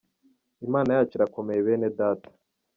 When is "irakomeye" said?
1.15-1.59